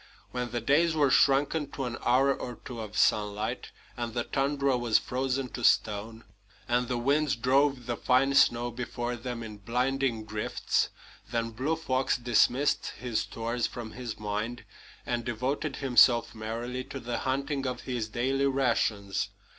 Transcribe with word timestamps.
When 0.31 0.49
the 0.49 0.61
days 0.61 0.95
were 0.95 1.11
shrunken 1.11 1.69
to 1.73 1.85
an 1.85 1.95
hour 2.03 2.33
or 2.33 2.55
two 2.65 2.79
of 2.81 2.97
sunlight, 2.97 3.69
and 3.95 4.15
the 4.15 4.23
tundra 4.23 4.75
was 4.75 4.97
frozen 4.97 5.47
to 5.49 5.63
stone, 5.63 6.23
and 6.67 6.87
the 6.87 6.97
winds 6.97 7.35
drove 7.35 7.85
the 7.85 7.95
fine 7.97 8.33
snow 8.33 8.71
before 8.71 9.15
them 9.15 9.43
in 9.43 9.57
blinding 9.57 10.25
drifts, 10.25 10.89
then 11.29 11.51
Blue 11.51 11.75
Fox 11.75 12.17
dismissed 12.17 12.93
his 12.97 13.19
stores 13.19 13.67
from 13.67 13.91
his 13.91 14.19
mind 14.19 14.65
and 15.05 15.23
devoted 15.23 15.75
himself 15.75 16.33
merrily 16.33 16.83
to 16.85 16.99
the 16.99 17.19
hunting 17.19 17.67
of 17.67 17.81
his 17.81 18.09
daily 18.09 18.47
rations. 18.47 19.29